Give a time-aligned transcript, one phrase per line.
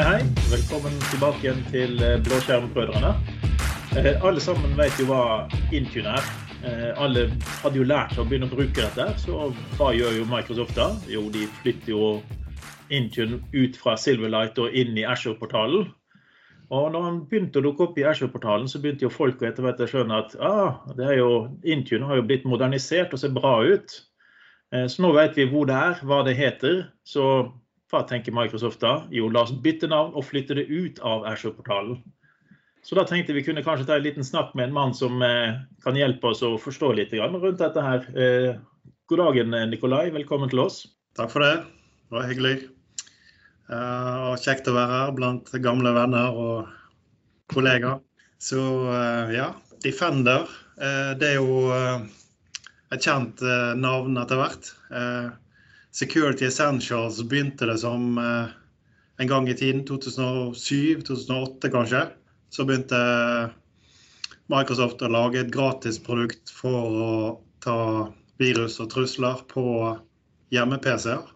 [0.00, 0.28] Hei, hei.
[0.48, 3.10] Velkommen tilbake igjen til eh, Blåskjermbrødrene.
[4.00, 5.44] Eh, alle sammen vet jo hva
[5.76, 6.30] Intune er.
[6.64, 7.26] Eh, alle
[7.60, 9.04] hadde jo lært seg å begynne å bruke dette.
[9.20, 10.88] Så hva gjør jo Microsoft da?
[11.04, 12.08] Jo, de flytter jo
[12.88, 15.90] Intune ut fra Silverlight og inn i Ashore-portalen.
[16.72, 19.68] Og når han begynte å dukke opp i Ashore-portalen, så begynte jo folk å etter
[19.68, 23.58] hvert skjønne at ah, det er jo, Intune har jo blitt modernisert og ser bra
[23.68, 24.00] ut.
[24.72, 26.86] Så nå vet vi hvor det er, hva det heter.
[27.04, 27.50] Så
[27.90, 29.04] hva tenker Microsoft da?
[29.10, 31.98] Jo, la oss bytte navn og flytte det ut av Ashore-portalen.
[32.86, 35.58] Så da tenkte vi kunne kanskje ta en liten snakk med en mann som eh,
[35.84, 38.06] kan hjelpe oss å forstå litt rundt dette her.
[38.14, 38.54] Eh,
[39.10, 40.06] god dagen, Nikolai.
[40.14, 40.84] Velkommen til oss.
[41.18, 41.56] Takk for det.
[42.06, 42.54] Det var hyggelig.
[43.70, 46.70] Og kjekt å være her blant gamle venner og
[47.52, 48.00] kollegaer.
[48.42, 48.58] Så
[49.30, 49.52] ja,
[49.84, 50.48] Defender.
[50.74, 51.60] Det er jo
[52.90, 53.44] et kjent
[53.78, 54.72] navn etter hvert.
[55.92, 58.18] Security Essentials begynte det som
[59.20, 62.02] en gang i tiden, 2007-2008 kanskje.
[62.50, 63.00] Så begynte
[64.50, 67.16] Microsoft å lage et gratisprodukt for å
[67.62, 67.80] ta
[68.40, 69.64] virus og trusler på
[70.54, 71.26] hjemme-PC-er.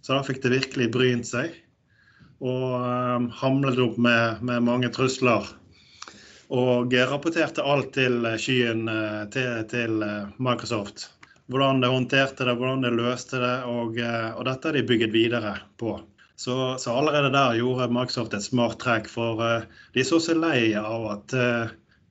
[0.00, 1.52] Så da fikk det virkelig brynt seg
[2.44, 5.46] og um, hamlet opp med, med, mange trusler.
[6.54, 8.84] Og rapporterte alt til skyen
[9.32, 10.02] til, til
[10.36, 11.08] Microsoft.
[11.52, 15.12] Hvordan de håndterte det, hvordan de løste det, og, uh, og dette har de bygget
[15.12, 15.98] videre på.
[16.36, 19.42] Så, så, allerede der gjorde Microsoft et smart trekk, for
[19.94, 21.34] de så seg lei av at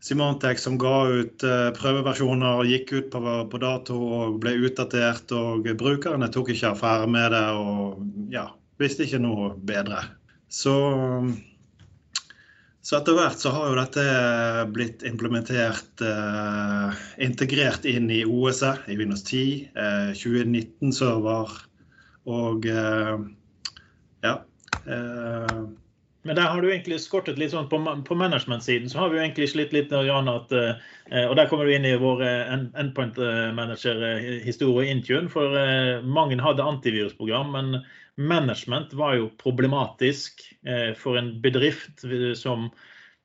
[0.03, 1.43] Symantec som ga ut
[1.75, 3.19] prøveversjoner, gikk ut på,
[3.51, 8.45] på dato og ble utdatert, og brukerne tok ikke affære med det og ja,
[8.79, 10.05] visste ikke noe bedre.
[10.47, 10.75] Så,
[12.83, 14.03] så etter hvert så har jo dette
[14.75, 21.53] blitt implementert, eh, integrert inn i OSE, i Windows 10, eh, 2019-server
[22.27, 23.15] og eh,
[24.27, 24.35] ja.
[24.83, 25.63] Eh,
[26.23, 29.23] men der har du egentlig skortet litt sånn på, på management-siden så har vi jo
[29.23, 32.23] egentlig slitt litt Jan, at, uh, Og der kommer du inn i vår
[32.79, 33.19] endpoint
[33.57, 35.27] manager-historie Intune.
[35.27, 35.51] For
[36.07, 37.81] mange hadde antivirusprogram, men
[38.17, 42.05] management var jo problematisk uh, for en bedrift
[42.39, 42.69] som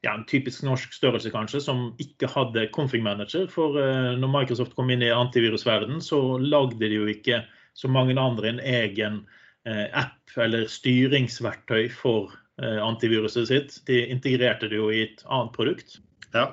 [0.04, 3.48] ja, en typisk norsk størrelse, kanskje, som ikke hadde config manager.
[3.50, 3.74] For
[4.14, 7.40] når Microsoft kom inn i antivirusverdenen, så lagde de jo ikke
[7.74, 9.24] så mange andre en egen
[9.66, 12.30] app eller styringsverktøy for
[12.62, 13.86] Eh, antiviruset sitt.
[13.86, 16.00] De integrerte det jo i et annet produkt.
[16.34, 16.48] Ja,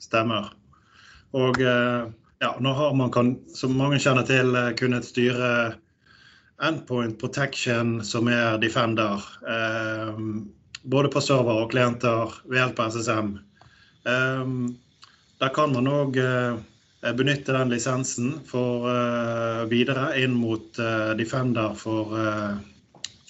[0.00, 0.48] stemmer.
[1.36, 2.06] Og eh,
[2.40, 5.50] ja, nå har man, kan, som mange kjenner til, eh, kunnet styre
[6.62, 10.18] endpoint protection, som er Defender, eh,
[10.82, 13.30] både på server og klienter ved hjelp av SSM.
[14.06, 14.44] Eh,
[15.40, 18.84] der kan man òg eh, benytte den lisensen for
[19.70, 20.76] videre inn mot
[21.16, 22.12] Defender for,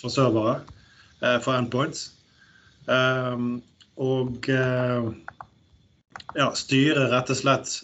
[0.01, 0.57] for servere,
[1.21, 2.09] for endpoints.
[2.91, 3.61] Um,
[3.95, 4.49] og
[6.35, 7.77] ja, styre rett og slett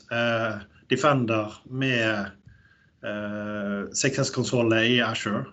[0.90, 2.34] Defender med
[3.96, 5.44] sikkerhetskonsollet i Ashore.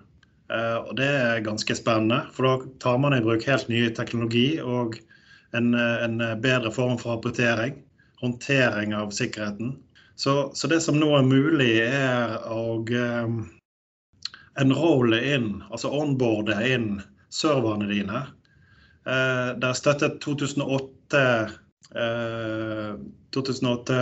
[0.53, 4.97] og det er ganske spennende, for da tar man i bruk helt ny teknologi og
[5.53, 7.77] en, en bedre form for rapportering.
[8.21, 9.75] Håndtering av sikkerheten.
[10.15, 13.39] Så, så, det som nå er mulig, er å um,
[14.61, 16.89] enrolle inn, altså onboarde inn
[17.33, 18.25] serverne dine
[19.03, 21.23] Eh, det er støttet 2008
[23.33, 23.97] 2008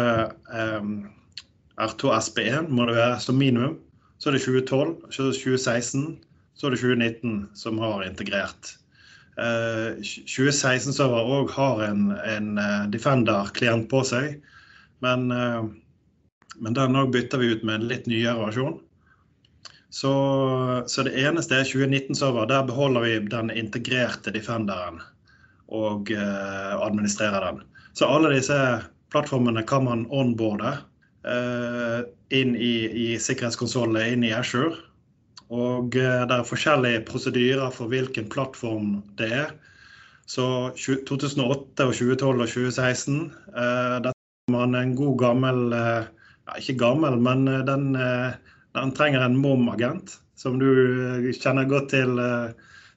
[1.80, 3.78] R2 SP1 må det være som minimum.
[4.22, 6.04] Så er det 2012, så er det 2016,
[6.56, 8.76] så er det 2019 som har integrert.
[9.42, 14.36] 2016-server òg har en, en eh, Defender-klient på seg,
[15.02, 15.66] men, uh,
[16.62, 18.78] men den òg bytter vi ut med en litt nyere versjon.
[19.92, 20.12] Så,
[20.88, 22.46] så det eneste er 2019-server.
[22.48, 25.02] Der beholder vi den integrerte Defenderen
[25.68, 27.66] og uh, administrerer den.
[27.98, 28.56] Så alle disse
[29.12, 30.78] plattformene kan man onboarde
[31.22, 34.80] inn i, i sikkerhetskonsollen, inn i Ashore.
[35.52, 39.52] Og eh, det er forskjellige prosedyrer for hvilken plattform det er.
[40.32, 40.46] Så
[40.80, 43.18] 2008, og 2012 og 2016
[43.52, 46.08] eh, Dette er man en god gammel eh,
[46.62, 47.92] Ikke gammel, men eh, den
[48.78, 52.54] den trenger en MOM-agent, som du eh, kjenner godt til eh,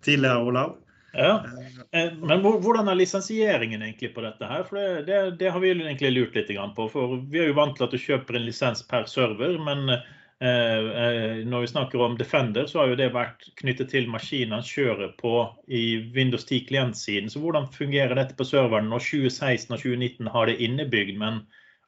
[0.07, 0.77] tidligere, Olav.
[1.15, 1.45] Ja,
[1.93, 4.49] eh, Men hvordan er lisensieringen egentlig på dette?
[4.51, 4.67] her?
[4.69, 6.89] For det, det, det, har vi egentlig lurt litt på.
[6.91, 9.59] For Vi er jo vant til at du kjøper en lisens per server.
[9.59, 14.63] Men eh, når vi snakker om Defender, så har jo det vært knyttet til maskinene
[14.63, 15.37] kjører på
[15.69, 15.85] i
[16.17, 17.31] Windows 10 klientsiden.
[17.31, 21.45] Så hvordan fungerer dette på serveren når 2016 og 2019 har det innebygd, men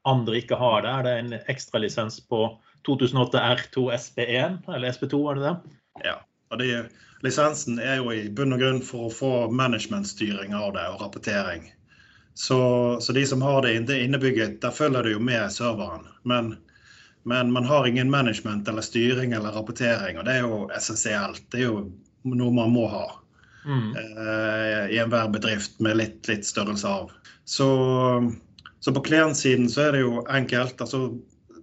[0.06, 0.94] andre ikke har det?
[0.94, 2.46] Er det en ekstralisens på
[2.86, 5.76] 2008 R2 SP1, eller SP2, var det det?
[6.06, 6.20] Ja.
[6.58, 6.88] Det,
[7.26, 11.66] lisensen er jo i bunn og grunn for å få managementstyring av det og rapportering.
[12.36, 12.60] Så,
[13.00, 16.04] så, de som har det innebygget, der følger det jo med serveren.
[16.22, 16.56] Men,
[17.24, 21.46] men, man har ingen management eller styring eller rapportering, og det er jo essensielt.
[21.50, 21.78] Det er jo
[22.28, 23.06] noe man må ha
[23.64, 23.88] mm.
[24.02, 27.14] eh, i enhver bedrift med litt, litt størrelse av.
[27.48, 27.70] Så,
[28.84, 30.80] så på klientsiden så er det jo enkelt.
[30.80, 31.08] altså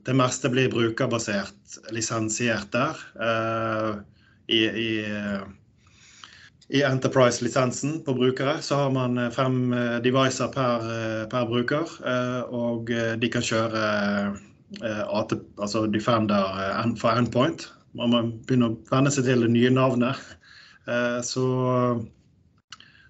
[0.03, 2.97] det meste blir brukerbasert, lisensiert der.
[3.15, 4.01] Uh,
[4.47, 4.89] I, i,
[6.67, 9.71] i Enterprise-lisensen på brukere så har man fem
[10.03, 11.93] devices per, eh, per bruker,
[12.51, 13.83] og de kan kjøre
[14.83, 16.57] AT, altså Defender
[16.99, 17.69] for endpoint.
[17.93, 20.19] Man må begynne å venne seg til det nye navnet.
[21.23, 21.43] Så,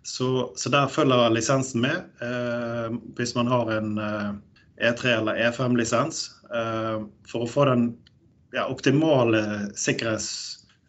[0.03, 0.27] så,
[0.59, 3.95] så, der følger lisensen med hvis man har en
[4.81, 6.27] E3 eller E5-lisens.
[6.53, 7.87] Eh, for å få den
[8.53, 9.43] ja, optimale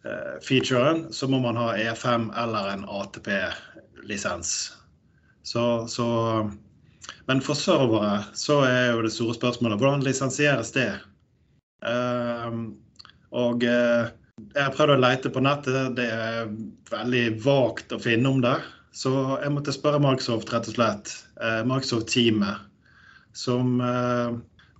[0.05, 4.73] sikkerhetsfeaturen, så må man ha E5 eller en ATP-lisens.
[5.43, 6.05] Så, så,
[7.25, 10.91] men for servere så er jo det store spørsmålet hvordan lisensieres det?
[11.85, 12.69] Uh,
[13.33, 14.13] og uh,
[14.53, 16.53] jeg har prøvd å lete på nettet, det er
[16.91, 18.57] veldig vagt å finne om det.
[18.95, 19.11] Så
[19.41, 21.17] jeg måtte spørre Microsoft, rett og slett.
[21.41, 22.65] Uh, Microsoft-teamet
[23.35, 24.35] som eh,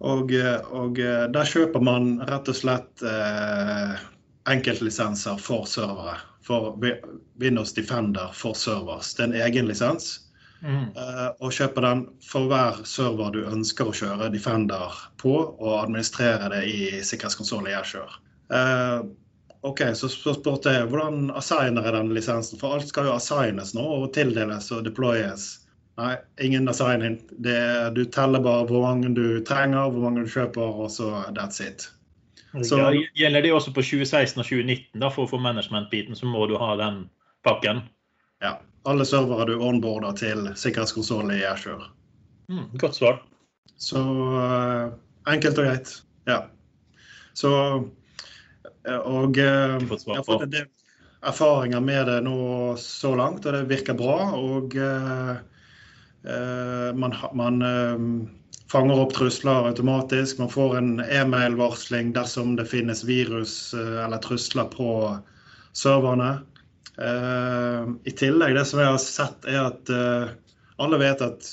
[0.06, 0.32] og,
[0.72, 3.96] og, eh, der kjøper man rett og slett eh,
[4.50, 6.18] enkeltlisenser for servere.
[6.46, 6.78] For
[7.40, 9.14] Windows Defender for servers.
[9.14, 10.20] Det er en egen lisens.
[10.62, 10.94] Mm.
[10.98, 16.50] Eh, og kjøper den for hver server du ønsker å kjøre Defender på, og administrere
[16.54, 18.18] det i sikkerhetskonsollen jeg kjører.
[18.54, 19.00] Eh,
[19.66, 22.62] ok, Så spurte jeg hvordan assigner jeg den lisensen?
[22.62, 25.66] For alt skal jo assignes nå og tildeles og deployes.
[25.98, 27.22] Nei, ingen assigning.
[27.40, 27.58] Det,
[27.96, 31.90] du teller bare hvor mange du trenger, hvor mange du kjøper, og så that's it.
[32.64, 32.80] Så,
[33.16, 35.02] gjelder det også på 2016 og 2019?
[35.02, 37.06] da, For å få management-biten, så må du ha den
[37.44, 37.84] pakken?
[38.44, 38.58] Ja.
[38.86, 41.90] Alle servere du onboarder til sikkerhetskonsollen i Azure.
[42.52, 43.20] Mm, godt svar.
[43.82, 44.94] Så uh,
[45.28, 45.92] enkelt og greit.
[46.30, 46.46] Ja.
[47.36, 50.70] Så uh, Og uh, jeg har fått en del
[51.26, 52.38] erfaringer med det nå
[52.80, 54.20] så langt, og det virker bra.
[54.38, 55.36] og uh,
[56.96, 58.00] man, man eh,
[58.76, 60.40] fanger opp trusler automatisk.
[60.42, 64.90] Man får en e-mail-varsling dersom det finnes virus eh, eller trusler på
[65.76, 66.38] serverne.
[66.96, 69.90] I tillegg, det som jeg har sett, er at
[70.80, 71.48] alle vet at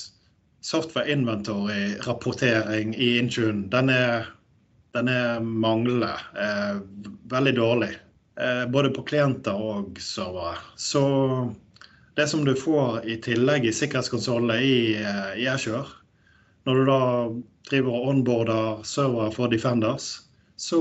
[0.63, 4.29] software inventory-rapportering i Intune, den er,
[4.95, 6.13] den er manglende.
[7.27, 7.91] Veldig dårlig.
[8.71, 10.55] Både på klienter og servere.
[10.79, 11.03] Så
[12.15, 15.85] det som du får i tillegg i sikkerhetskonsollen i, eh, i Azure,
[16.67, 16.99] når du da
[17.69, 20.23] driver og onboarder servere for Defenders,
[20.55, 20.79] så,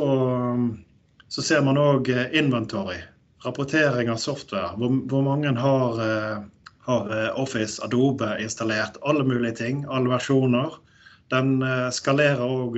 [1.29, 3.01] så ser man òg eh, inventory.
[3.43, 4.77] Rapportering av software.
[4.79, 6.45] Hvor, hvor mange har, eh,
[6.87, 9.01] har, Office, Adobe installert.
[9.03, 9.83] Alle mulige ting.
[9.91, 10.79] Alle versjoner.
[11.33, 11.63] Den
[11.97, 12.75] skalerer òg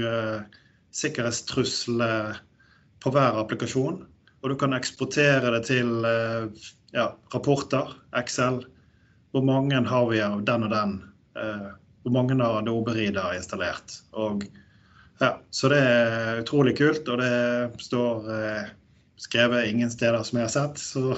[0.94, 2.36] sikkerhetstrusler
[3.02, 3.96] på hver applikasjon.
[4.44, 5.90] Og du kan eksportere det til
[6.94, 8.60] ja, rapporter, Excel.
[9.34, 10.94] Hvor mange har vi av den og den?
[12.04, 14.02] Eh, hvor mange har Adobe Reader installert?
[14.12, 14.44] Og,
[15.20, 18.64] ja, så det er utrolig kult, og det står eh,
[19.16, 20.78] skrevet ingen steder som jeg har sett.
[20.78, 21.16] Så,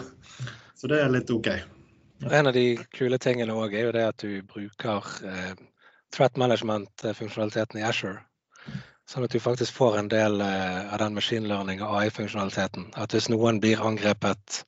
[0.74, 1.48] så det er litt OK.
[2.30, 5.54] En av de kule tingene òg er jo det at du bruker eh,
[6.14, 8.22] threat management-funksjonaliteten i Asher.
[9.06, 12.88] Sånn at du faktisk får en del eh, av den machine learning og AI-funksjonaliteten.
[12.98, 14.62] At hvis noen blir angrepet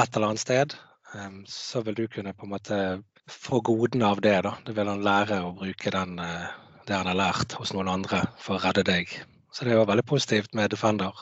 [0.00, 0.74] et eller annet sted,
[1.14, 2.78] ehm, så vil du kunne på en måte
[3.32, 4.40] få godene av det.
[4.42, 4.54] da.
[4.64, 6.48] Du vil han lære å bruke den, eh,
[6.86, 9.08] det han har lært hos noen andre for å redde deg.
[9.52, 11.12] Så det jo veldig positivt med Defender.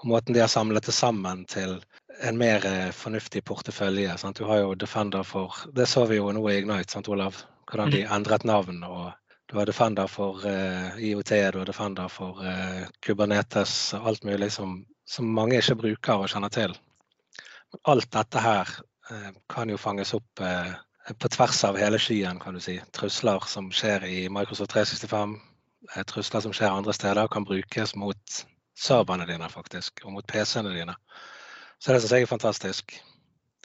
[0.00, 1.80] Og måten de har samlet det sammen til
[2.22, 4.16] en mer eh, fornuftig portefølje.
[4.18, 4.38] Sant?
[4.38, 7.42] Du har jo Defender for Det så vi jo nå i Ignite, sant, Olav?
[7.70, 8.12] Hvordan de mm.
[8.12, 8.82] endret navn.
[8.84, 9.12] og
[9.48, 14.52] Du har Defender for uh, IOT, du har Defender for uh, Kubernetes og alt mulig
[14.52, 16.74] som, som mange ikke bruker og kjenner til
[17.82, 18.70] alt dette her
[19.10, 20.42] uh, kan jo fanges opp
[21.12, 22.78] på tvers av hele skyen, kan du si.
[22.96, 25.36] Trusler som skjer i Microsoft 365,
[25.94, 28.38] eh, trusler som skjer andre steder, kan brukes mot
[28.78, 30.96] serverne dine, faktisk, og mot PC-ene dine.
[31.78, 32.96] Så det syns jeg er fantastisk.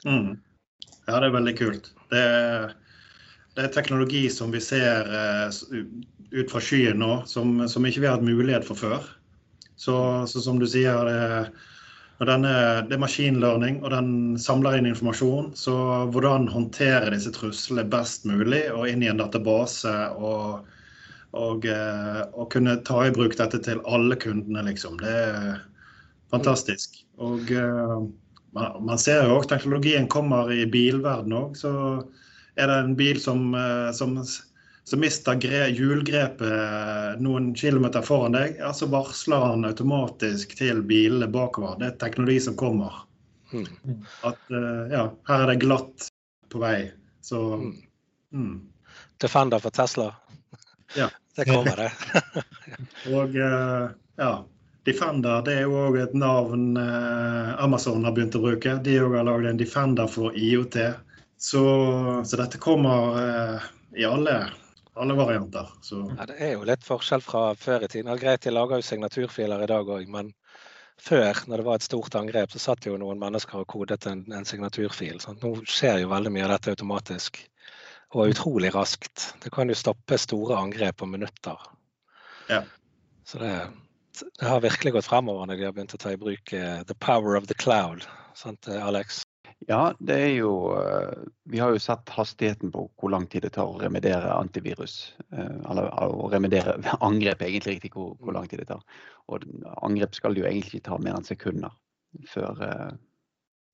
[0.04, 0.36] Mm.
[1.06, 1.90] Ja, det er veldig kult.
[2.12, 2.74] Det er,
[3.56, 5.08] det er teknologi som vi ser
[6.30, 9.08] ut fra skyen nå, som, som ikke vi har hatt mulighet for før.
[9.80, 9.96] Så,
[10.28, 11.50] så som du sier, det er
[12.20, 12.52] og denne,
[12.84, 14.10] det er maskinlearning, og den
[14.40, 15.54] samler inn informasjon.
[15.56, 15.72] Så
[16.12, 20.66] hvordan håndtere disse truslene best mulig og inn i en database og,
[21.32, 25.00] og, eh, og, kunne ta i bruk dette til alle kundene, liksom.
[25.00, 25.62] Det er
[26.34, 27.00] fantastisk.
[27.24, 28.04] Og uh,
[28.56, 31.56] man, man ser jo òg teknologien kommer i bilverden òg.
[31.56, 31.72] Så
[32.60, 34.18] er det en bil som, eh, som,
[34.84, 35.38] som mister
[35.70, 41.76] hjulgrepet noen kilometer foran deg, ja, så varsler han automatisk til bilene bakover.
[41.78, 43.02] Det er teknologi som kommer.
[43.52, 43.66] Mm.
[44.26, 46.10] At eh, ja, her er det glatt
[46.50, 46.90] på vei.
[47.20, 47.42] Så
[48.32, 48.56] mm.
[49.20, 50.14] Defender for Tesla.
[50.96, 51.10] Ja.
[51.36, 51.92] Det kommer, det.
[53.16, 54.32] og eh, ja.
[54.84, 58.74] Defender det er jo òg et navn eh, Amazon har begynt å bruke.
[58.82, 60.76] De har lagd en Defender for IOT.
[61.40, 61.62] Så,
[62.26, 63.68] så dette kommer eh,
[64.02, 64.34] i alle,
[65.00, 65.70] alle varianter.
[65.90, 68.12] Ja, det er jo litt forskjell fra før i tiden.
[68.20, 70.32] Greit, de lager jo signaturfiler i dag òg, men
[71.00, 74.26] før, når det var et stort angrep, så satt jo noen mennesker og kodet en,
[74.36, 75.20] en signaturfil.
[75.24, 75.40] Sant?
[75.44, 77.40] Nå skjer jo veldig mye av dette automatisk
[78.10, 79.30] og utrolig raskt.
[79.40, 81.64] Det kan jo stoppe store angrep på minutter.
[82.50, 82.64] Ja.
[83.24, 83.54] Så det,
[84.26, 86.98] det, har virkelig gått fremover når de har begynt å ta i bruk uh, the
[86.98, 88.04] power of the cloud.
[88.34, 89.22] Sant, eh, Alex?
[89.68, 93.52] Ja, det er jo uh, Vi har jo sett hastigheten på hvor lang tid det
[93.58, 95.12] tar å remedere antivirus.
[95.34, 98.80] Uh, eller å remedere angrep, egentlig riktig hvor, hvor, lang tid det tar.
[99.28, 99.44] Og
[99.84, 101.76] angrep skal jo egentlig ikke ta mer enn sekunder
[102.26, 102.58] før,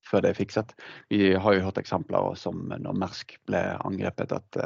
[0.05, 0.75] før det er fikset.
[1.09, 4.59] Vi har jo hørt eksempler som når Mersk ble angrepet, at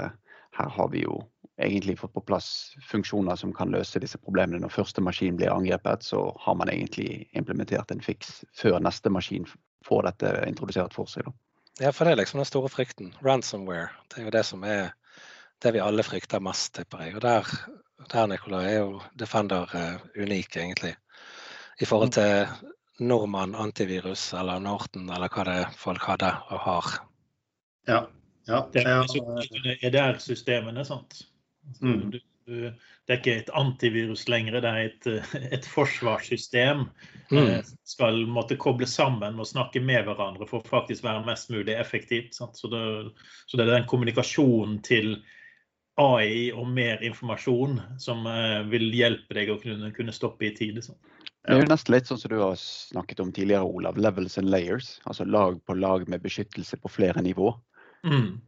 [0.58, 1.20] her har vi jo
[1.62, 4.64] egentlig fått på plass funksjoner som kan løse disse problemene.
[4.64, 9.46] Når første maskin blir angrepet, så har man egentlig implementert en fiks før neste maskin
[9.86, 11.26] får dette introdusert for seg.
[11.28, 11.32] Da.
[11.80, 13.14] Ja, for det er liksom den store frykten.
[13.24, 13.88] Ransomware.
[14.08, 14.90] Det er jo det som er
[15.60, 17.14] det vi alle frykter mest, tipper jeg.
[17.16, 17.48] Og der,
[18.12, 20.94] der Nicolai, er jo Defender uh, unik, egentlig.
[21.80, 22.48] I forhold til
[23.00, 26.90] Norman antivirus eller Norton eller hva det er folk hadde og har.
[27.88, 28.00] Ja.
[28.48, 28.60] ja.
[28.72, 31.22] Det er der systemene, sant.
[31.80, 32.10] Mm.
[32.12, 32.18] Du,
[32.50, 32.70] du,
[33.06, 36.84] det er ikke et antivirus lenger, det er et, et forsvarssystem.
[37.30, 37.38] Mm.
[37.40, 41.76] Eh, skal måtte koble sammen og snakke med hverandre for å faktisk være mest mulig
[41.78, 42.34] effektivt.
[42.36, 42.82] Så det,
[43.46, 45.14] så, det, er den kommunikasjonen til
[46.00, 50.82] AI og mer informasjon som eh, vil hjelpe deg å kunne, kunne stoppe i tide.
[50.84, 50.98] Så.
[51.40, 53.98] Det er jo nesten litt sånn som du har snakket om tidligere, Olav.
[54.00, 54.98] Levels and layers.
[55.08, 57.54] Altså lag på lag med beskyttelse på flere nivå.
[58.04, 58.40] Mm.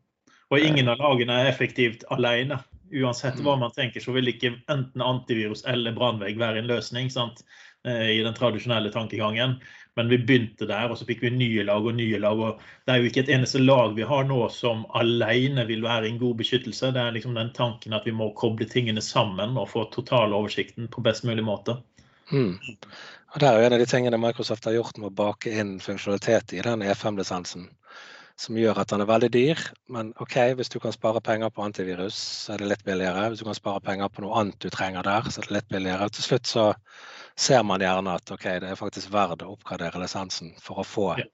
[0.53, 2.59] Og ingen av lagene er effektivt alene
[2.93, 7.45] uansett hva man tenker, så vil ikke enten antivirus eller brannvegg være en løsning sant?
[7.85, 9.55] Eh, i den tradisjonelle tankegangen.
[9.95, 12.39] Men vi begynte der, og så fikk vi nye lag og nye lag.
[12.39, 16.07] og Det er jo ikke et eneste lag vi har nå som alene vil være
[16.09, 16.93] en god beskyttelse.
[16.95, 21.03] Det er liksom den tanken at vi må koble tingene sammen og få totaloversikten på
[21.03, 21.77] best mulig måte.
[22.31, 22.55] Mm.
[23.35, 25.81] Og Det er jo en av de tingene Microsoft har gjort med å bake inn
[25.83, 27.67] funksjonalitet i den E5-lisensen
[28.43, 29.61] som gjør at den er veldig dyr.
[29.95, 33.29] Men OK, hvis du kan spare penger på antivirus, så er det litt billigere.
[33.31, 35.71] Hvis du kan spare penger på noe annet du trenger der, så er det litt
[35.73, 36.11] billigere.
[36.13, 36.67] Til slutt så
[37.37, 41.07] ser man gjerne at okay, det er faktisk verdt å oppgradere lisensen for å få
[41.21, 41.27] ja.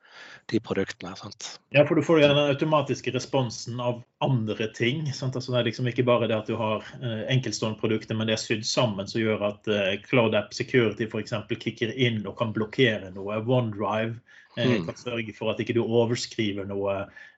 [0.53, 1.15] de produktene.
[1.19, 1.49] Sant?
[1.75, 5.07] Ja, for du får jo den automatiske responsen av andre ting.
[5.11, 8.39] Altså, det er liksom ikke bare det at du har eh, enkeltstående produkter, men det
[8.39, 11.37] er sydd sammen som gjør at eh, Cloud App Security f.eks.
[11.59, 13.43] kicker inn og kan blokkere noe.
[13.43, 14.19] OneDrive
[14.59, 14.87] Eh, mm.
[14.87, 16.95] Kan sørge for at ikke du overskriver noe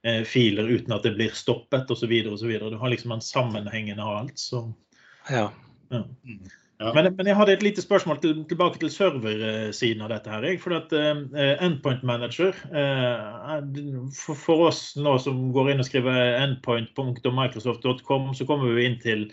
[0.06, 2.12] eh, filer uten at det blir stoppet osv.
[2.24, 4.38] Du har liksom en sammenhengende av alt.
[4.40, 4.62] Så.
[5.28, 5.50] Ja.
[5.92, 6.04] ja.
[6.80, 10.32] Men, men, jeg hadde et lite spørsmål til, tilbake til serversiden av dette.
[10.32, 10.46] her.
[10.62, 11.20] For at uh,
[11.60, 13.60] Endpoint Manager uh,
[14.16, 19.28] for, for, oss nå som går inn og skriver endpoint.microsoft.com, så kommer vi inn til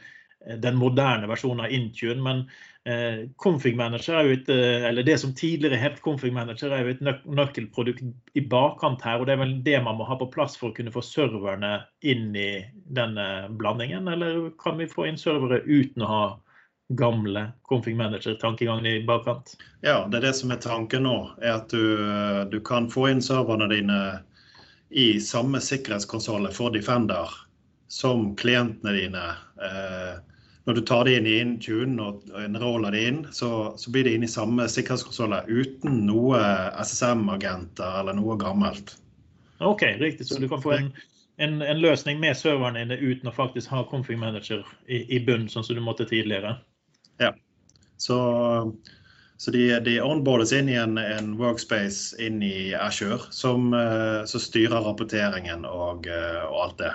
[0.59, 2.23] den moderne versjonen av Intune.
[2.23, 2.43] Men
[2.87, 6.83] Eh, config Manager er jo et, eh, eller Det som tidligere het Config Manager, er
[6.83, 9.19] jo et nøk nøkkelprodukt i bakkant her.
[9.19, 11.83] og Det er vel det man må ha på plass for å kunne få serverne
[12.01, 14.07] inn i denne blandingen?
[14.07, 16.39] Eller kan vi få inn servere uten å ha
[16.87, 19.57] gamle Config Manager-tankegangen i bakkant?
[19.81, 21.17] Ja, det er det som er tanken nå.
[21.41, 21.83] er At du,
[22.51, 23.99] du kan få inn serverne dine
[24.89, 27.33] i samme sikkerhetskonsoller for Defender
[27.87, 29.25] som klientene dine.
[29.63, 30.15] Eh,
[30.67, 34.15] når du tar det inn i Intune og enroller det inn, så, så, blir det
[34.17, 36.39] inn i samme sikkerhetskonsoller uten noe
[36.83, 38.97] SSM-agenter eller noe gammelt.
[39.63, 40.27] OK, riktig.
[40.27, 40.89] Så du kan få en,
[41.39, 45.63] en, en løsning med serverne uten å faktisk ha config manager i, i bunn, sånn
[45.63, 46.57] som du måtte tidligere?
[47.23, 47.33] Ja.
[47.97, 48.17] Så,
[49.37, 53.73] så de, de onboardes inn i en, en, workspace inn i Ashore som,
[54.29, 56.93] så styrer rapporteringen og, eh, og alt det.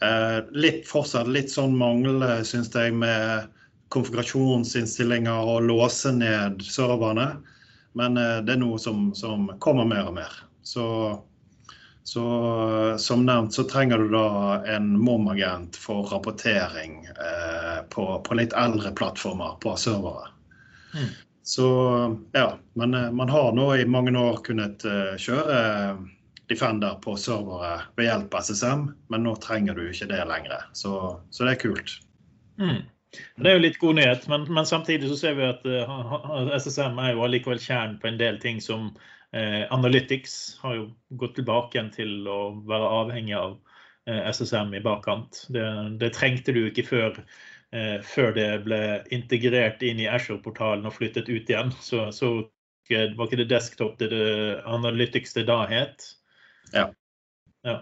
[0.00, 3.50] Eh, litt fortsatt litt sånn manglende, syns jeg, med
[3.92, 7.34] konfigurasjonsinnstillinger og låse ned serverne.
[7.98, 10.38] Men eh, det er noe som, som kommer mer og mer.
[10.64, 10.84] Så,
[12.10, 18.52] så, som nevnt så trenger du da en MOM-agent for rapportering eh, på, på, litt
[18.58, 20.32] eldre plattformer på servere.
[20.94, 21.12] Mm.
[21.42, 21.68] Så
[22.34, 25.60] ja, men eh, man har nå i mange år kunnet eh, kjøre
[26.50, 28.82] Defender på servere ved hjelp av SSM,
[29.14, 30.66] men nå trenger du ikke det lenger.
[30.74, 30.96] Så,
[31.30, 31.94] så det er kult.
[32.58, 32.80] Mm.
[33.38, 35.62] Det er jo litt god nyhet, men, men, samtidig så ser vi at
[36.58, 38.90] SSM er jo allikevel kjernen på en del ting som
[39.30, 40.86] Analytics har jo
[41.20, 43.52] gått tilbake igjen til å være avhengig av
[44.10, 45.44] uh, SSM i bakkant.
[45.54, 45.66] Det,
[46.00, 47.20] det, trengte du ikke før,
[48.02, 48.80] før det ble
[49.14, 51.70] integrert inn i Ashore-portalen og flyttet ut igjen.
[51.78, 52.32] Så, så
[52.90, 56.08] var ikke det desktop det, det Analytics det da het.
[56.74, 56.88] Ja.
[57.62, 57.76] ja.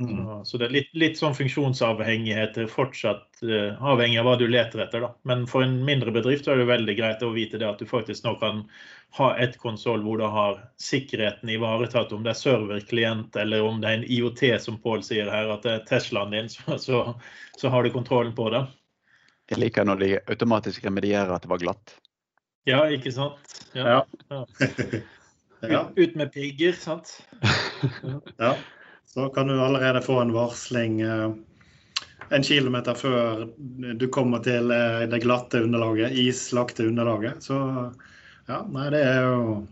[0.00, 0.44] Mm.
[0.44, 5.04] Så det er litt, litt sånn funksjonsavhengighet fortsatt uh, avhengig av hva du leter etter.
[5.04, 5.12] Da.
[5.22, 8.26] Men for en mindre bedrift er det veldig greit å vite det at du faktisk
[8.26, 8.64] nå kan
[9.20, 13.90] ha et konsoll hvor du har sikkerheten ivaretatt, om det er serverklient eller om det
[13.90, 17.04] er en IOT, som Pål sier her, at det er Teslaen din, så, så,
[17.54, 18.66] så, har du kontrollen på det.
[19.52, 21.98] Jeg liker når de automatisk remedierer at det var glatt.
[22.66, 23.60] Ja, ikke sant?
[23.76, 24.00] Ja.
[24.00, 24.06] ja.
[24.32, 24.46] ja.
[25.64, 27.20] Ut, ut, med pigger, sant?
[28.42, 28.56] ja
[29.06, 31.30] så kan du allerede få en varsling eh,
[32.30, 33.46] en kilometer før
[33.94, 37.42] du kommer til eh, det glatte underlaget, islagte underlaget.
[37.44, 37.58] Så
[38.48, 39.64] ja, nei, det er jo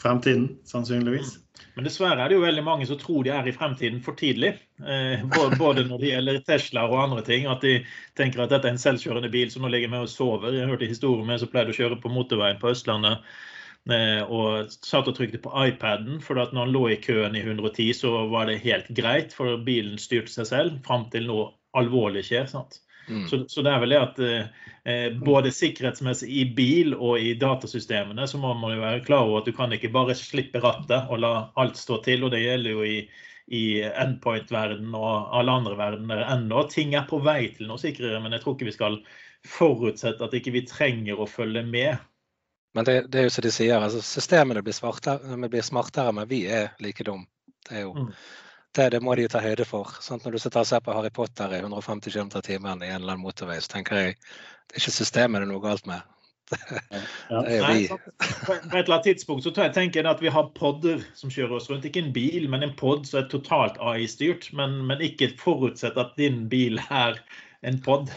[0.00, 1.36] fremtiden, sannsynligvis.
[1.74, 4.54] Men dessverre er det jo veldig mange som tror de er i fremtiden for tidlig.
[4.80, 5.22] Eh,
[5.58, 7.46] både når det gjelder Tesla og andre ting.
[7.50, 7.78] At de
[8.18, 10.56] tenker at dette er en selvkjørende bil som nå ligger med og sover.
[10.56, 13.24] Jeg hørte historien med som pleide å kjøre på motorveien på Østlandet
[13.90, 17.86] og satt og trykte på iPaden, for at når han lå i køen i 110,
[17.96, 22.50] så var det helt greit, for bilen styrte seg selv fram til noe alvorlig skjer.
[23.10, 23.28] Mm.
[23.28, 28.26] Så, så, det er vel det at eh, både sikkerhetsmessig i bil og i datasystemene,
[28.28, 31.22] så må man jo være klar over at du kan ikke bare slippe rattet og
[31.24, 32.24] la alt stå til.
[32.26, 33.00] Og det gjelder jo i,
[33.50, 36.66] i endpoint-verden og alle andre verdener ennå.
[36.70, 39.00] Ting er på vei til noe sikrere, men jeg tror ikke vi skal
[39.48, 41.96] forutsette at ikke vi trenger å følge med
[42.74, 46.28] men det, det, er jo som de sier, altså systemene blir, smartere, blir smartere, men
[46.30, 47.24] vi er like dum.
[47.68, 48.12] Det, jo, mm.
[48.76, 49.90] det, det, må de jo ta høyde for.
[50.04, 50.24] Sant?
[50.24, 53.00] Når du sitter og ser på Harry Potter i 150 km i timen i en
[53.00, 56.06] eller annen motorvei, så tenker jeg det er ikke systemet det er noe galt med.
[57.30, 57.84] Det, jo vi.
[57.86, 61.68] på et eller annet tidspunkt så tenker jeg at vi har podder som kjører oss
[61.70, 61.86] rundt.
[61.86, 64.48] Ikke en bil, men en pod som er totalt AI-styrt.
[64.58, 67.20] Men, men ikke forutsett at din bil er
[67.66, 68.10] en pod.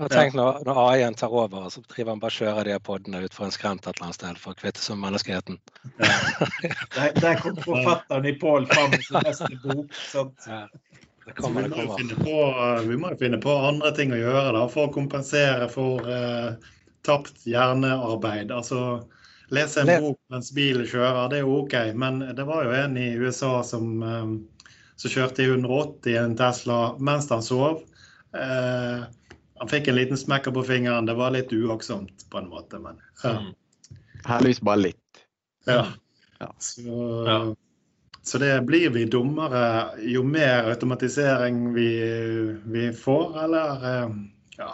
[0.00, 3.46] Har tenkt når, når AI-en tar over, så driver han bare kjører de podene fra
[3.46, 5.58] en skrent et eller annet sted for å kvitte seg med menneskeheten.
[6.00, 6.14] Ja.
[6.96, 9.98] Der, der kom forfatteren i Pål fram med sin neste bok.
[10.48, 10.62] Ja.
[11.26, 12.14] Det kommer, det kommer.
[12.24, 16.08] På, vi må jo finne på andre ting å gjøre da, for å kompensere for
[16.08, 16.56] uh,
[17.06, 18.50] tapt hjernearbeid.
[18.54, 19.04] Altså,
[19.54, 21.76] lese en bok mens bilen kjører, det er jo OK.
[21.94, 24.34] Men det var jo en i USA som, um,
[24.96, 27.84] som kjørte i 180 i en Tesla mens han sov.
[28.34, 29.04] Uh,
[29.62, 31.06] han fikk en liten smekker på fingeren.
[31.06, 33.30] Det var litt uaktsomt på en måte, men ja.
[33.30, 33.52] Mm.
[34.26, 35.20] Heldigvis bare litt.
[35.70, 35.84] Ja.
[36.38, 36.48] ja.
[36.58, 36.82] Så,
[37.26, 37.36] ja.
[38.22, 39.62] så, det blir vi dummere
[40.02, 41.86] jo mer automatisering vi,
[42.74, 44.16] vi får, eller eh,
[44.58, 44.72] ja.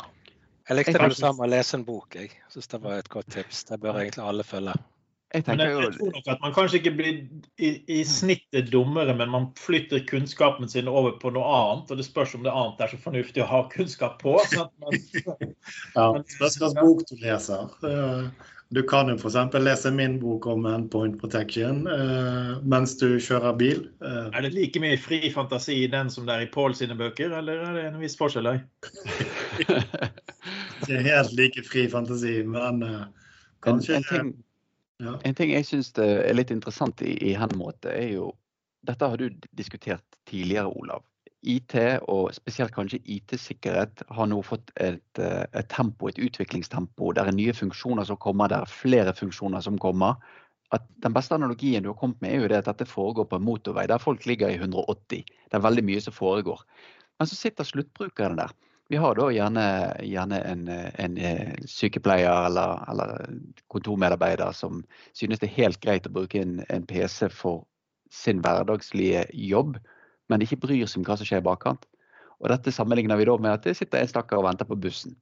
[0.70, 2.16] Jeg likte det du sa om å lese en bok.
[2.16, 3.66] Jeg syns det var et godt tips.
[3.68, 4.78] Det bør egentlig alle følge.
[5.34, 7.16] Jeg, men jeg, jeg, tror nok at man kanskje ikke blir
[7.60, 11.90] i, i, snittet dummere, men man flytter kunnskapen sin over på noe annet.
[11.92, 14.38] Og det spørs om det annet er så fornuftig å ha kunnskap på.
[14.80, 15.52] Men,
[15.92, 16.06] ja,
[16.38, 17.68] spørs hvilken bok du leser.
[17.84, 19.36] Eh, du kan jo f.eks.
[19.60, 23.86] lese min bok om endpoint protection uh, mens du kjører bil.
[24.04, 26.96] Uh, er det like mye fri fantasi i den som det er i Paul sine
[26.96, 28.50] bøker, eller er det en viss forskjell
[29.68, 29.80] Det
[30.84, 32.84] Ikke helt like fri fantasi, men
[33.64, 34.36] kanskje en, en ting
[35.02, 35.14] ja.
[35.24, 38.32] En ting jeg syns er litt interessant i, i måte, er jo
[38.86, 41.02] Dette har du diskutert tidligere, Olav.
[41.42, 41.74] IT,
[42.10, 47.12] og spesielt kanskje IT-sikkerhet, har nå fått et, et, tempo, et utviklingstempo.
[47.14, 50.14] Der er nye funksjoner som kommer, der er flere funksjoner som kommer.
[50.74, 53.38] At den beste analogien du har kommet med, er jo det at dette foregår på
[53.38, 55.26] en motorvei der folk ligger i 180.
[55.26, 56.64] Det er veldig mye som foregår.
[57.18, 58.54] Men så sitter sluttbrukerne der.
[58.88, 59.64] Vi har da gjerne,
[60.00, 63.26] gjerne en, en, eh, sykepleier eller, eller,
[63.68, 64.80] kontormedarbeider som
[65.12, 67.66] synes det er helt greit å bruke en, en PC for
[68.08, 69.76] sin hverdagslige jobb,
[70.32, 71.84] men ikke bryr seg om hva som skjer i bakkant.
[72.40, 75.16] Og dette sammenligner vi da med at det sitter en stakkar og venter på bussen.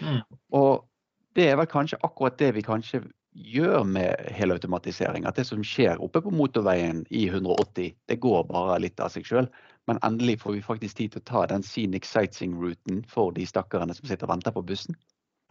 [0.00, 0.22] Mm.
[0.56, 0.86] Og
[1.36, 3.02] det er vel kanskje akkurat det vi kanskje
[3.36, 5.26] gjør med helautomatisering.
[5.28, 9.26] At det som skjer oppe på motorveien i 180, det går bare litt av seg
[9.28, 9.50] sjøl.
[9.86, 13.94] Men endelig får vi faktisk tid til å ta den scenic sightseeing-ruten for de stakkarene
[13.94, 14.98] som sitter og venter på bussen.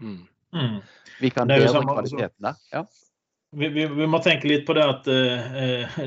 [0.01, 0.25] Mm.
[0.55, 0.79] Mm.
[1.21, 2.61] Vi kan bedre kvaliteten der.
[2.71, 2.85] Ja.
[3.55, 5.99] Vi, vi, vi, må tenke litt på det at uh,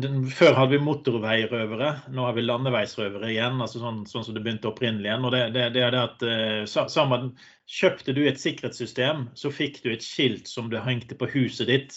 [0.00, 3.60] den, Før hadde vi motorveirøvere, nå har vi landeveisrøvere igjen.
[3.60, 5.26] altså Sånn, sånn som det begynte opprinnelig igjen.
[5.28, 9.82] og det, det, det er det at uh, sammen, Kjøpte du et sikkerhetssystem, så fikk
[9.84, 11.94] du et skilt som du hengte på huset ditt,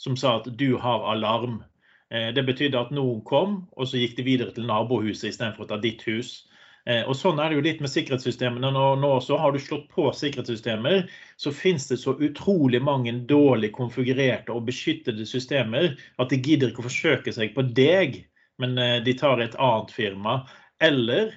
[0.00, 1.62] som sa at du har alarm.
[2.10, 5.72] Uh, det betydde at noen kom, og så gikk de videre til nabohuset istedenfor å
[5.72, 6.40] ta ditt hus.
[6.88, 8.70] Eh, og Sånn er det jo litt med sikkerhetssystemene.
[8.72, 9.36] Nå, nå også.
[9.40, 11.04] har du slått på sikkerhetssystemer,
[11.40, 16.84] så finnes det så utrolig mange dårlig konfigurerte og beskyttede systemer at de gidder ikke
[16.84, 18.22] å forsøke seg på deg,
[18.62, 20.40] men eh, de tar et annet firma.
[20.80, 21.36] Eller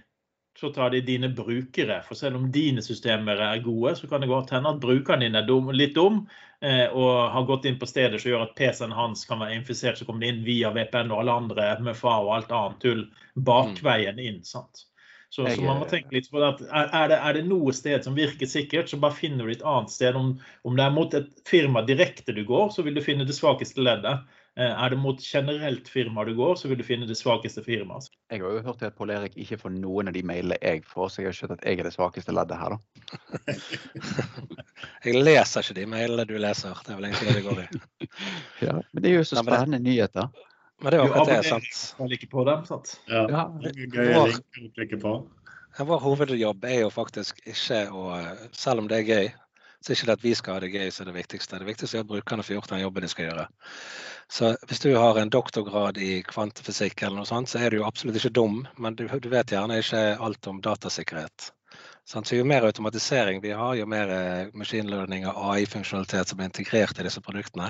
[0.60, 2.02] så tar de dine brukere.
[2.08, 5.36] For selv om dine systemer er gode, så kan det godt hende at brukeren din
[5.36, 6.24] er dum, litt dum
[6.62, 9.98] eh, og har gått inn på steder som gjør at PC-en hans kan være infisert.
[9.98, 14.22] Så kommer det inn via VPN og alle andre MFA og alt annet tull bakveien
[14.22, 14.44] inn.
[14.48, 14.86] sant?
[15.34, 18.14] Så, så, man må tenke litt på det er det, er det, noe sted som
[18.14, 20.14] virker sikkert, så bare finner du et annet sted.
[20.14, 23.34] Om, om, det er mot et firma direkte du går, så vil du finne det
[23.34, 24.22] svakeste leddet.
[24.54, 28.12] Eh, er det mot generelt firma du går, så vil du finne det svakeste firmaet.
[28.30, 31.10] Jeg har jo hørt at Pål Erik ikke får noen av de mailene jeg får,
[31.10, 33.56] så jeg har skjønt at jeg er det svakeste leddet her, da.
[35.08, 36.78] jeg leser ikke de mailene du leser.
[36.86, 38.12] Det er vel egentlig det det går i.
[38.68, 40.30] ja, men det er jo så spennende nyheter.
[40.84, 42.12] Men det er akkurat det, sant?
[42.12, 42.98] Like på dem, sant?
[43.10, 43.48] Ja, ja.
[43.74, 44.28] Gøy å
[44.78, 45.16] klikke på.
[45.82, 48.12] Vår hovedjobb er jo faktisk ikke å
[48.54, 49.30] Selv om det er gøy,
[49.84, 51.58] så er det ikke at vi skal ha det gøy som er det viktigste.
[51.60, 53.48] Det viktigste er at brukerne får gjort den jobben de skal gjøre.
[54.32, 57.88] Så hvis du har en doktorgrad i kvantefysikk eller noe sånt, så er du jo
[57.88, 61.52] absolutt ikke dum, men du, du vet gjerne ikke alt om datasikkerhet.
[62.08, 66.50] Så jo mer automatisering vi har, jo mer maskinlønning machine learning og AI-funksjonalitet som er
[66.50, 67.70] integrert i disse produktene,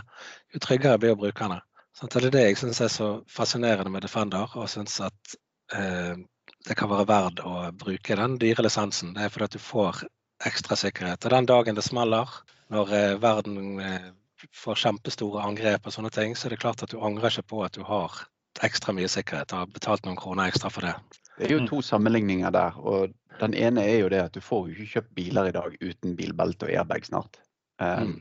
[0.54, 1.60] jo tryggere blir brukerne.
[1.94, 5.36] Så det er det jeg syns er så fascinerende med Defender, og syns at
[5.78, 6.18] eh,
[6.66, 9.14] det kan være verdt å bruke den dyre lisensen.
[9.14, 10.06] Det er fordi at du får
[10.48, 11.26] ekstra sikkerhet.
[11.26, 12.30] Og den dagen det smeller,
[12.74, 14.12] når eh, verden eh,
[14.52, 17.64] får kjempestore angrep og sånne ting, så er det klart at du angrer ikke på
[17.66, 18.24] at du har
[18.64, 20.94] ekstra mye sikkerhet og har betalt noen kroner ekstra for det.
[21.38, 22.78] Det er jo to sammenligninger der.
[22.78, 25.78] og Den ene er jo det at du får jo ikke kjøpt biler i dag
[25.82, 27.40] uten bilbelte og airbag snart.
[27.82, 28.20] Um, mm.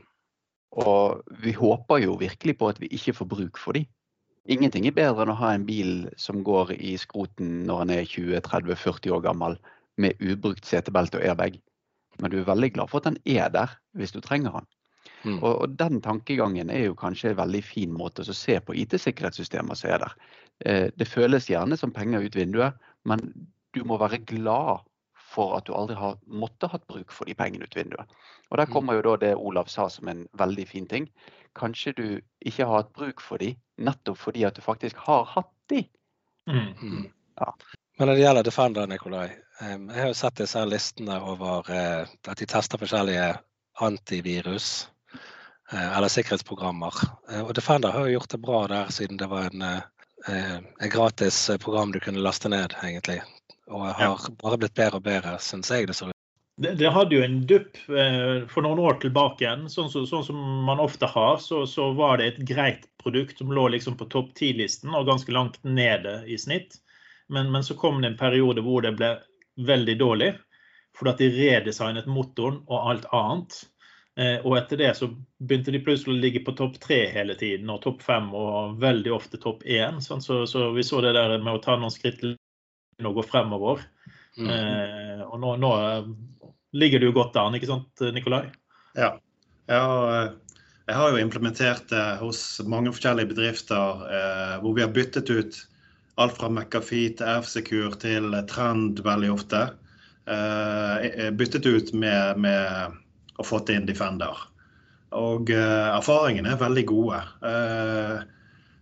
[0.83, 3.85] Og vi håper jo virkelig på at vi ikke får bruk for de.
[4.49, 8.09] Ingenting er bedre enn å ha en bil som går i skroten når den er
[8.09, 9.59] 20-30-40 år gammel
[10.01, 11.61] med ubrukt setebelte og airbag.
[12.21, 14.69] Men du er veldig glad for at den er der hvis du trenger den.
[15.23, 15.37] Mm.
[15.39, 19.79] Og, og, den tankegangen er jo kanskje en veldig fin måte å se på IT-sikkerhetssystemer
[19.79, 20.15] som er der.
[20.65, 23.23] Eh, det føles gjerne som penger ut vinduet, men
[23.73, 24.83] du må være glad
[25.33, 28.09] for at du aldri har måttet hatt bruk for de pengene ut vinduet.
[28.51, 28.73] Og Der mm.
[28.75, 31.07] kommer jo da det Olav sa som en veldig fin ting.
[31.57, 32.05] Kanskje du
[32.45, 35.85] ikke har hatt bruk for de nettopp fordi at du faktisk har hatt de.
[36.49, 36.73] Mm.
[36.81, 37.07] mm.
[37.39, 37.53] Ja.
[37.97, 39.27] Men når det gjelder Defender, Nikolai,
[39.59, 43.27] jeg har jo sett disse listene over eh, at de tester forskjellige
[43.85, 47.03] antivirus eh, eller sikkerhetsprogrammer.
[47.29, 49.67] Eh, og Defender har jo gjort det bra der, siden det var en,
[50.25, 53.21] en gratis program du kunne laste ned, egentlig.
[53.69, 56.17] Og har bare blitt bedre og bedre, syns jeg det ser ut.
[56.61, 59.65] Det, det, hadde jo en dupp for noen år tilbake igjen.
[59.73, 63.53] Sånn, så, sånn som man ofte har, så, så, var det et greit produkt som
[63.53, 66.77] lå liksom på topp 10-listen og ganske langt nede i snitt.
[67.27, 69.13] Men, men, så kom det en periode hvor det ble
[69.67, 70.33] veldig dårlig.
[70.97, 73.55] Fordi at de redesignet motoren og alt annet.
[74.19, 75.09] Eh, og etter det så
[75.41, 79.15] begynte de plutselig å ligge på topp tre hele tiden, og topp fem og veldig
[79.15, 79.97] ofte topp én.
[80.05, 83.81] Sånn, så, så, vi så det der med å ta noen skritt og gå fremover.
[84.37, 84.51] Mm.
[84.53, 88.45] Eh, og nå, nå, eh, ligger du godt an, ikke sant Nikolai?
[88.97, 89.15] Ja.
[89.71, 90.33] Jeg
[90.83, 95.59] jeg har jo implementert det hos mange forskjellige bedrifter eh, hvor vi har byttet ut
[96.21, 99.63] alt fra McAfee til F-Secure til Trend veldig ofte.
[100.23, 104.37] Uh, byttet ut med, med å få inn Defender.
[105.13, 107.19] Og uh, erfaringene er veldig gode.
[107.43, 108.21] Uh,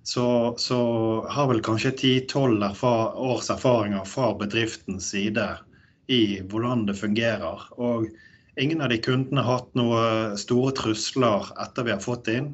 [0.03, 0.25] så,
[0.57, 0.81] så
[1.29, 2.83] har vel kanskje 10-12
[3.21, 5.45] års erfaringer fra bedriftens side
[6.11, 7.67] i hvordan det fungerer.
[7.77, 8.09] Og
[8.59, 12.51] ingen av de kundene har hatt noen store trusler etter vi har fått inn.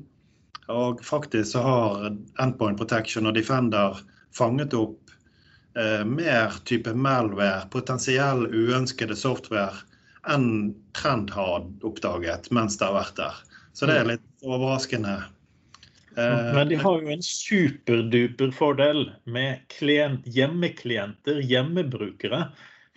[0.67, 2.07] Og faktisk så har
[2.43, 3.95] Endpoint Protection og Defender
[4.35, 5.13] fanget opp
[5.77, 9.85] eh, mer type malware, potensiell uønskede software,
[10.27, 13.41] enn Trend har oppdaget mens det har vært der.
[13.77, 14.13] Så det er mm.
[14.15, 15.19] litt overraskende
[16.17, 22.47] Eh, Men de har jo en superduper fordel med klient, hjemmeklienter, hjemmebrukere.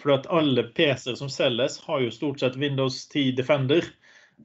[0.01, 3.85] For at alle PC-er som selges, har jo stort sett Windows 10 Defender.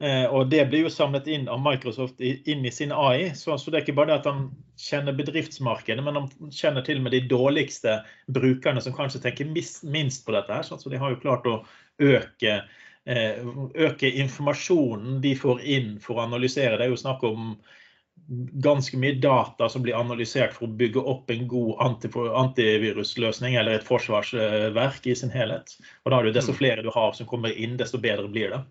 [0.00, 3.32] Eh, og det blir jo samlet inn av Microsoft inn i sin AI.
[3.34, 4.42] Så, så det er ikke bare det at han
[4.80, 8.00] kjenner bedriftsmarkedet, men han kjenner til og med de dårligste
[8.36, 10.52] brukerne som kanskje tenker minst på dette.
[10.52, 11.62] her, Så de har jo klart å
[12.02, 12.60] øke,
[13.06, 13.40] eh,
[13.88, 16.76] øke informasjonen de får inn for å analysere.
[16.76, 17.56] Det er jo snakk om
[18.60, 21.76] ganske mye data som blir analysert for å bygge opp en god
[22.42, 25.76] antivirusløsning eller et forsvarsverk i sin helhet.
[26.04, 26.58] Og da er det Desto mm.
[26.58, 28.64] flere du har som kommer inn, desto bedre blir det.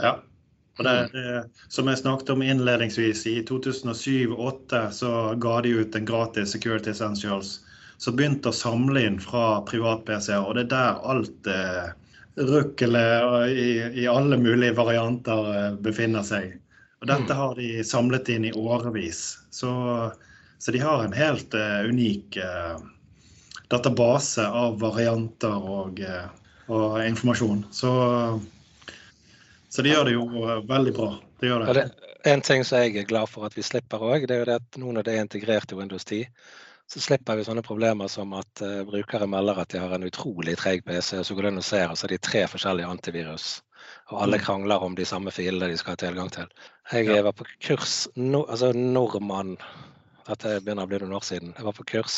[0.00, 0.14] Ja,
[0.84, 6.52] det, det, som jeg snakket om innledningsvis, i 2007-2008 så ga de ut en gratis
[6.52, 7.60] Security Essentials
[7.96, 10.44] som begynte å samle inn fra privat-PC-er.
[10.44, 11.86] Og det er der alt eh,
[12.36, 13.70] rukkelet i,
[14.02, 16.58] i, alle mulige varianter eh, befinner seg.
[17.00, 17.38] Og dette mm.
[17.40, 19.22] har de samlet inn i årevis.
[19.50, 19.72] Så,
[20.58, 22.76] så de har en helt eh, unik uh,
[23.72, 26.28] database av varianter og, uh,
[26.68, 27.64] og informasjon.
[27.72, 27.92] Så
[29.76, 31.06] så de gjør det jo eh, veldig bra.
[31.40, 31.72] De det.
[31.76, 32.12] det.
[32.24, 34.54] En ting som jeg er glad for at vi slipper òg, det er jo det
[34.62, 36.22] at nå når det er integrert i Windows 10,
[36.88, 40.54] så slipper vi sånne problemer som at uh, brukere melder at de har en utrolig
[40.56, 42.88] treg PC, og så går du inn og ser, og så er de tre forskjellige
[42.88, 43.50] antivirus.
[44.14, 44.44] Og alle mm.
[44.46, 46.48] krangler om de samme filene de skal ha tilgang til.
[46.94, 47.20] Jeg ja.
[47.26, 49.58] var på kurs no, altså Nordmann
[50.26, 51.52] Dette begynner å bli noen år siden.
[51.52, 52.16] Jeg var på kurs.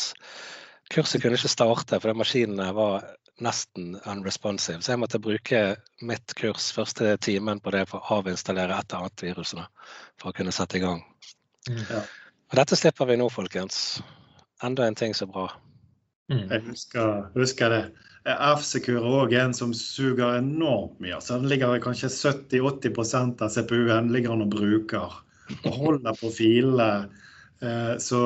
[0.89, 3.03] Kurset kunne ikke starte fordi maskinene var
[3.43, 4.81] nesten unresponsive.
[4.81, 5.61] Så jeg måtte bruke
[6.05, 9.65] mitt kurs første timen på det for å avinstallere et av antivirusene
[10.19, 11.03] for å kunne sette i gang.
[11.69, 11.83] Mm.
[11.83, 12.03] Ja.
[12.49, 13.99] Og dette slipper vi nå, folkens.
[14.65, 15.47] Enda en ting så bra.
[16.29, 16.45] Mm.
[16.49, 17.83] Jeg husker, husker det.
[18.29, 21.17] F-Secure er òg en som suger enormt mye.
[21.23, 25.17] Så den ligger kanskje 70-80% av CPU-en ligger han og bruker.
[25.63, 26.89] Og holder på filene
[27.63, 28.21] eh, så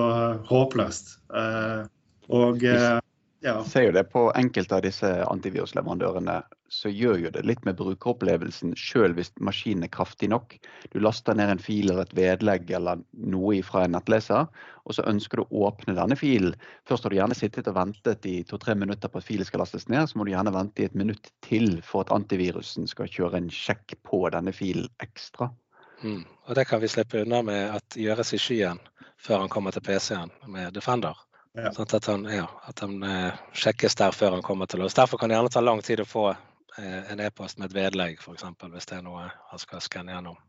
[0.50, 1.18] håpløst.
[1.32, 1.86] Eh,
[2.34, 3.03] og eh,
[3.44, 3.58] ja.
[3.68, 6.38] Ser jo det på enkelte av disse antivirusleverandørene,
[6.72, 10.56] så gjør jo det litt med brukeropplevelsen sjøl hvis maskinen er kraftig nok.
[10.94, 14.48] Du laster ned en fil eller et vedlegg eller noe fra en nettleser,
[14.88, 16.56] og så ønsker du å åpne denne filen.
[16.88, 19.90] Først har du gjerne sittet og ventet i to-tre minutter på at filen skal lastes
[19.92, 23.44] ned, så må du gjerne vente i et minutt til for at antivirusen skal kjøre
[23.44, 25.52] en sjekk på denne filen ekstra.
[26.00, 26.24] Mm.
[26.48, 28.80] Og det kan vi slippe unna med at gjøres i skyen
[29.20, 31.20] før han kommer til PC-en med Defender.
[31.54, 31.70] Ja.
[31.76, 34.96] Sånn at han, ja, at han eh, sjekkes der før han kommer til oss.
[34.98, 38.18] Derfor kan det gjerne ta lang tid å få eh, en e-post med et vedlegg,
[38.22, 38.48] f.eks.
[38.74, 40.40] hvis det er noe han skal skanne gjennom.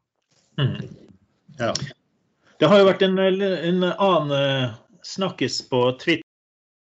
[0.56, 0.78] Mm.
[1.60, 1.74] Ja.
[2.62, 6.24] Det har jo vært en, en annen snakkes snakkis på Twitter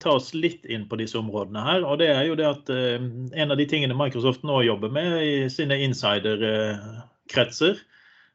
[0.02, 1.86] ta oss litt inn på disse områdene her.
[1.86, 2.98] og det er jo det at eh,
[3.38, 7.76] En av de tingene Microsoft nå jobber med i sine insiderkretser,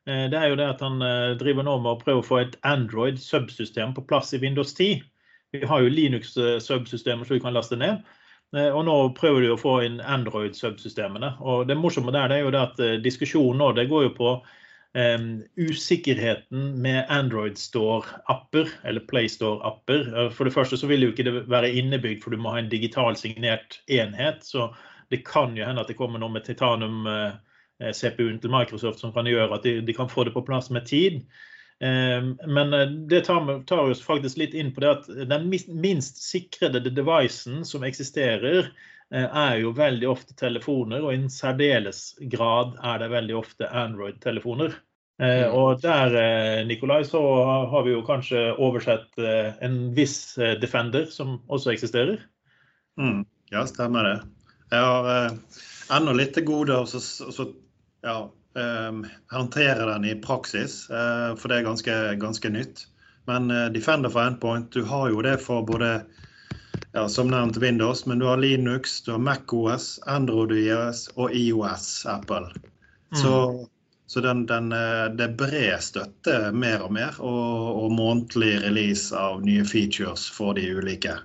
[0.06, 2.36] eh, det er jo det at han eh, driver nå med å prøve å få
[2.44, 5.02] et Android subsystem på plass i Windows 10.
[5.60, 8.04] Vi har jo Linux-subsystemer som vi kan laste ned.
[8.54, 11.34] Eh, og nå prøver de å få inn Android-subsystemene.
[11.42, 14.12] Og det morsomme der det er jo det at eh, diskusjonen nå det går jo
[14.16, 14.34] på
[14.96, 20.30] um, usikkerheten med Android Store-apper, eller PlayStore-apper.
[20.36, 22.72] For det første så vil jo ikke det være innebygd, for du må ha en
[22.72, 24.46] digital signert enhet.
[24.46, 24.70] Så
[25.12, 29.58] det kan jo hende at det kommer noe med titanium-CPU-en til Microsoft som kan gjøre
[29.58, 31.20] at de, de kan få det på plass med tid.
[31.80, 36.80] Ehm, men eh, det tar, oss faktisk litt inn på det at den minst sikrede
[36.88, 38.70] devicen som eksisterer,
[39.12, 43.68] eh, er jo veldig ofte telefoner, og i en særdeles grad er det veldig ofte
[43.68, 44.78] Android-telefoner.
[45.20, 45.56] Eh, mm.
[45.56, 47.20] Og der, Nikolai, så
[47.72, 49.20] har vi jo kanskje oversett
[49.64, 52.20] en viss Defender som også eksisterer.
[53.00, 53.24] Mm.
[53.52, 54.16] Ja, stemmer det.
[54.72, 55.36] Jeg har
[55.96, 56.88] ennå litt til gode å
[58.04, 58.16] ja,
[59.32, 62.86] håndtere den i praksis, eh, for det er ganske, ganske nytt.
[63.26, 66.00] Men eh, Defender for Endpoint, du har jo det for både
[66.92, 72.06] ja, som nevnt Windows, men du har Linux, du har MacOS, Android IOS og IOS
[72.06, 72.46] Apple.
[72.46, 73.22] Mm.
[73.22, 73.68] Så,
[74.06, 79.16] så den, den, eh, det er bred støtte mer og mer, og, og månedlig release
[79.16, 81.18] av nye features for de ulike.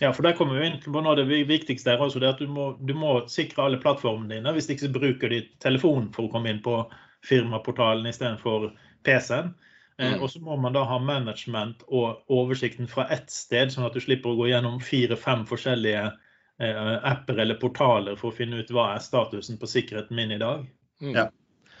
[0.00, 2.40] Ja, for der kommer vi inn på noe av det viktigste her også, det at
[2.42, 4.52] du må, du må sikre alle plattformene dine.
[4.56, 6.80] Hvis ikke så bruker de telefonen for å komme inn på
[7.26, 8.72] firmaportalen istedenfor
[9.06, 9.54] PC-en.
[9.98, 10.22] Eh, mm.
[10.22, 14.02] og så må man da ha management og oversikten fra ett sted, sånn at du
[14.04, 18.90] slipper å gå gjennom fire-fem forskjellige eh, apper eller portaler for å finne ut hva
[18.94, 20.66] er statusen på sikkerheten min i dag.
[21.00, 21.14] Mm.
[21.14, 21.30] Ja.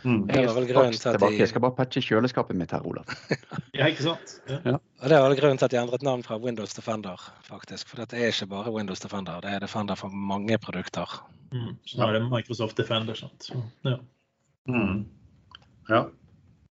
[0.06, 0.28] Mm.
[0.30, 3.08] Jeg, skal bare patche kjøleskapet mitt her, Olav.
[3.78, 4.36] ja, ikke sant?
[4.46, 4.58] Ja.
[4.62, 4.74] Ja.
[5.02, 7.24] Og Det er vel grunnen til at de endret navn fra Windows Defender.
[7.48, 7.88] faktisk.
[7.90, 11.18] For dette er ikke bare Windows Defender, det er Defender for mange produkter.
[11.50, 11.74] Mm.
[11.86, 13.18] Så nå er det Microsoft Defender.
[13.18, 13.50] sant?
[13.84, 13.96] Ja.
[14.68, 15.06] Mm.
[15.90, 16.04] ja.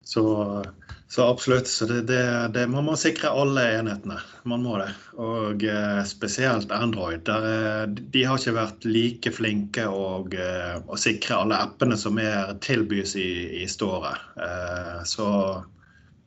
[0.04, 0.64] Så,
[1.08, 1.68] så absolutt.
[1.68, 4.18] Så det, det, det, man må sikre alle enhetene.
[4.48, 4.90] Man må det.
[5.22, 7.22] Og eh, spesielt Android.
[7.28, 12.56] Der, de har ikke vært like flinke å, eh, å sikre alle appene som er
[12.64, 14.18] tilbys i, i storet.
[14.36, 15.28] Eh, så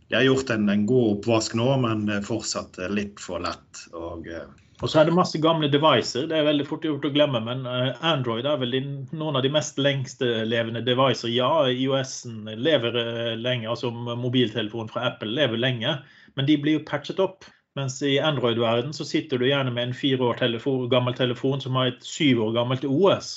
[0.08, 3.88] de har gjort en, en, god oppvask nå, men det er fortsatt litt for lett.
[3.98, 4.48] Og, eh,
[4.84, 6.28] Og så er det masse gamle devices.
[6.28, 8.76] Det er veldig fort gjort å glemme, men eh, Android er vel
[9.16, 11.32] noen av de mest lengste-levende devices.
[11.32, 15.96] Ja, IOS-en lever eh, lenge, altså mobiltelefonen fra Apple lever lenge,
[16.36, 17.48] men de blir jo patchet opp.
[17.76, 21.76] Mens i Android-verden så sitter du gjerne med en fire år telefon, gammel telefon som
[21.80, 23.34] har et syv år gammelt OS.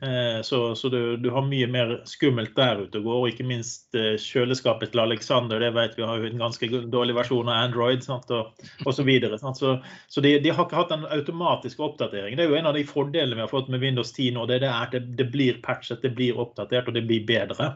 [0.00, 3.14] Eh, så, så du, du, har mye mer skummelt der ute å gå.
[3.18, 5.58] Og ikke minst eh, kjøleskapet til Alexander.
[5.62, 8.30] Det vet vi har jo en ganske dårlig versjon av Android sant?
[8.30, 8.54] og
[8.86, 9.10] osv.
[9.34, 9.74] Så, så,
[10.06, 12.38] så de, de, har ikke hatt en automatisk oppdatering.
[12.38, 14.46] Det er jo en av de fordelene vi har fått med Windows 10 nå.
[14.50, 17.72] Det, er at det, det blir patchet, det blir oppdatert og det blir bedre.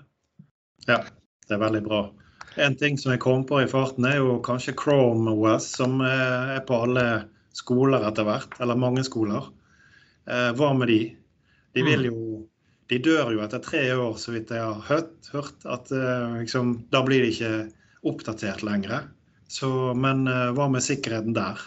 [0.86, 1.02] Ja,
[1.48, 2.04] det er veldig bra.
[2.60, 6.60] En ting som jeg kom på i farten, er jo kanskje Chrome OS, som er
[6.68, 7.06] på alle
[7.56, 8.54] skoler etter hvert.
[8.60, 9.48] Eller mange skoler.
[10.28, 11.00] Eh, hva med de?
[11.74, 12.08] De vil mm.
[12.10, 12.42] jo
[12.90, 15.14] De dør jo etter tre år, så vidt jeg har hørt.
[15.32, 17.52] hørt at uh, liksom, Da blir de ikke
[18.08, 19.06] oppdatert lenger.
[19.48, 21.60] Så, men uh, hva med sikkerheten der?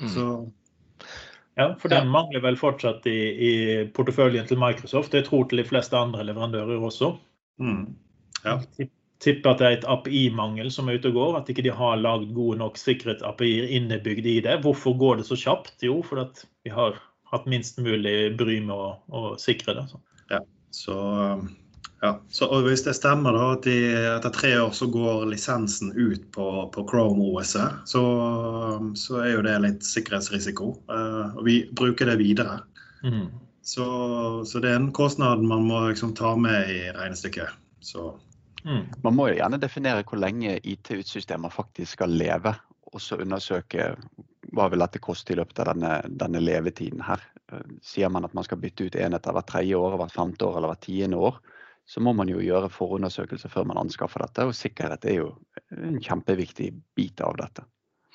[0.00, 0.10] Mm.
[0.10, 0.26] Så
[1.54, 3.52] ja, for den mangler vel fortsatt i, i,
[3.94, 5.14] porteføljen til Microsoft.
[5.14, 7.12] Jeg tror til de fleste andre leverandører også.
[7.62, 7.94] Mm.
[8.42, 8.58] Ja.
[9.22, 11.36] Tipper at det er et API-mangel som er ute og går.
[11.38, 14.58] At ikke de har lagd gode nok sikkerhet-API-er innebygd i det.
[14.66, 15.76] Hvorfor går det så kjapt?
[15.86, 16.98] Jo, fordi vi har
[17.34, 19.84] hatt minst mulig bry med å, å sikre det.
[19.90, 20.00] Så.
[20.30, 20.40] Ja,
[20.74, 20.96] så,
[22.04, 22.12] ja.
[22.28, 23.76] Så, og hvis det stemmer da, at de,
[24.14, 28.04] etter tre år så går lisensen ut på, på Chrome OS-et, så,
[28.98, 30.74] så, er jo det litt sikkerhetsrisiko.
[30.90, 32.60] Uh, og vi bruker det videre.
[33.04, 33.28] Mm.
[33.64, 33.86] Så,
[34.44, 37.56] så, det er en kostnad man må liksom ta med i regnestykket.
[37.84, 38.12] Så.
[38.64, 38.84] Mm.
[39.04, 42.52] Man må jo gjerne definere hvor lenge IT-utsystemer faktisk skal leve,
[42.92, 43.94] og så undersøke
[44.54, 47.22] hva vil dette koste i løpet av denne, denne, levetiden her.
[47.52, 50.58] Eh, sier man at man skal bytte ut enheter hvert tredje år, hvert femte år
[50.58, 51.38] eller hvert tiende år,
[51.86, 54.48] så må man jo gjøre forundersøkelser før man anskaffer dette.
[54.48, 55.30] Og sikkerhet er jo
[55.76, 57.66] en kjempeviktig bit av dette.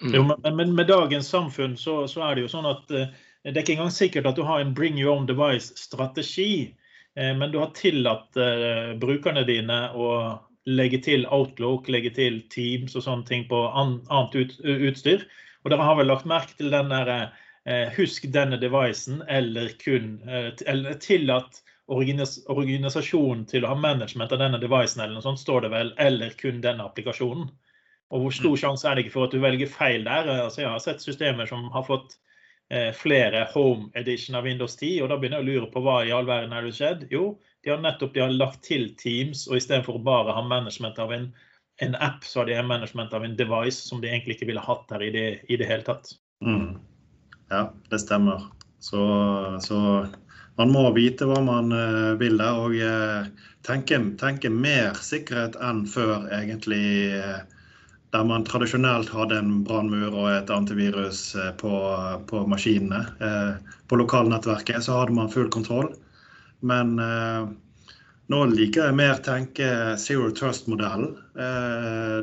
[0.01, 0.13] Mm.
[0.15, 3.09] Jo, men, men, med dagens samfunn så, så, er det jo sånn at uh,
[3.43, 6.75] det er ikke engang sikkert at du har en bring your own device-strategi.
[7.15, 12.95] eh, men du har tillatt eh, brukerne dine å legge til Outlook, legge til Teams
[12.95, 15.23] og sånne ting på an, annet ut, utstyr.
[15.63, 17.19] Og dere har vel lagt merke til den derre
[17.65, 24.41] eh, husk denne devicen, eller kun eh, eller tillat organisasjonen til å ha management av
[24.43, 27.49] denne devicen, eller noe sånt, står det vel, eller kun denne applikasjonen.
[28.09, 28.61] Og hvor stor mm.
[28.63, 30.29] sjanse er det ikke for at du velger feil der?
[30.45, 32.15] Altså, jeg har sett systemer som har fått
[32.73, 35.99] eh, flere home edition av Windows 10, og da begynner jeg å lure på hva
[36.05, 37.05] i all verden er det skjedd?
[37.13, 41.01] Jo, de har nettopp de har lagt til Teams, og istedenfor å bare ha management
[41.01, 41.29] av en
[41.79, 44.89] en app, så hadde jeg management av en device som de egentlig ikke ville hatt
[44.91, 46.11] her i det, i det hele tatt.
[46.45, 46.79] Mm.
[47.49, 48.43] Ja, det stemmer.
[48.79, 49.03] Så,
[49.63, 50.07] så,
[50.59, 55.85] man må vite hva man uh, vil der, og uh, tenke, tenke, mer sikkerhet enn
[55.89, 56.83] før, egentlig.
[57.15, 57.39] Uh,
[58.09, 61.19] der man tradisjonelt hadde en brannmur og et antivirus
[61.61, 61.73] på,
[62.25, 63.03] på maskinene.
[63.85, 65.91] På lokalnettverket så hadde man full kontroll.
[66.65, 66.97] Men
[68.29, 71.15] nå liker jeg mer tenke zero trust-modellen.
[71.33, 72.19] Eh,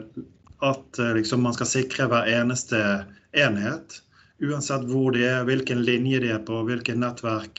[0.67, 2.81] at eh, liksom, man skal sikre hver eneste
[3.37, 4.01] enhet,
[4.39, 7.59] uansett hvor de er, hvilken linje de er på, hvilket nettverk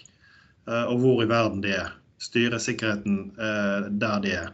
[0.70, 1.92] eh, og hvor i verden de er.
[2.24, 4.48] Styre sikkerheten der de er.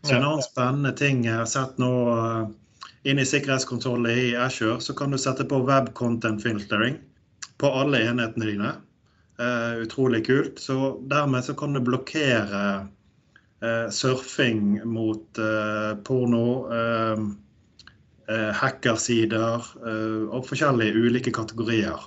[0.00, 1.90] Så En annen spennende ting jeg har sett nå
[3.04, 6.96] inne i sikkerhetskontrollen i Ashore, så kan du sette på web content filtering
[7.60, 8.70] på alle enhetene dine.
[9.84, 10.58] utrolig kult.
[10.58, 12.88] Så dermed så kan du blokkere
[13.92, 17.18] surfing mot eh, porno, eh,
[18.54, 19.64] hackersider
[20.30, 22.04] og forskjellige ulike kategorier.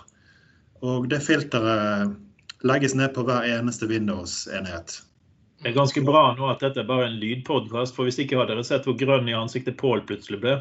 [0.84, 2.14] Og det filteret
[2.64, 5.02] legges ned på hver eneste Windows-enhet.
[5.64, 8.56] Det er ganske bra nå at dette er bare en lydpodkast, for hvis ikke hadde
[8.56, 10.58] dere sett hvor grønn i ansiktet Pål plutselig ble.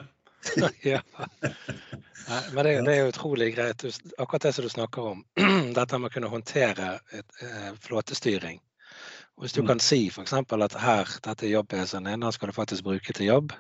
[0.93, 1.01] ja.
[1.43, 3.87] Nei, men det, det, er utrolig greit.
[4.19, 5.25] Akkurat det som du snakker om.
[5.79, 8.61] Dette med å kunne håndtere et, et flåtestyring.
[9.41, 9.69] Hvis du mm.
[9.69, 10.33] kan si f.eks.
[10.33, 13.53] at her, dette er jobb-PC-en din, den skal du faktisk bruke til jobb.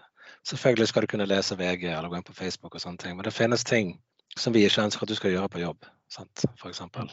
[0.47, 3.25] Selvfølgelig skal du kunne lese VG eller gå inn på Facebook, og sånne ting, men
[3.25, 3.97] det finnes ting
[4.39, 5.87] som vi ikke ønsker at du skal gjøre på jobb.
[6.13, 6.45] Sant?
[6.61, 7.11] For eksempel.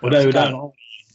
[0.00, 0.54] og det er jo der